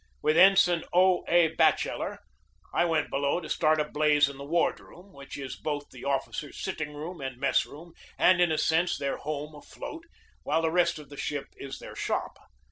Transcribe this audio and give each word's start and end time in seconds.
With 0.23 0.35
Ensign 0.35 0.83
O. 0.93 1.23
A. 1.27 1.49
Batcheller 1.55 2.17
I 2.73 2.85
went 2.85 3.11
below 3.11 3.39
to 3.39 3.47
start 3.47 3.79
a 3.79 3.83
blaze 3.85 4.27
in 4.27 4.37
the 4.39 4.43
wardroom, 4.43 5.13
which 5.13 5.37
is 5.37 5.55
both 5.55 5.91
the 5.91 6.05
officers' 6.05 6.59
sitting 6.59 6.95
room 6.95 7.21
and 7.21 7.37
mess 7.37 7.67
room 7.67 7.93
and, 8.17 8.41
in 8.41 8.51
a 8.51 8.57
sense, 8.57 8.97
their 8.97 9.17
home 9.17 9.53
afloat, 9.53 10.05
while 10.41 10.63
the 10.63 10.71
rest 10.71 10.97
of 10.97 11.09
the 11.09 11.17
ship 11.17 11.49
is 11.55 11.77
their 11.77 11.95
shop. 11.95 12.39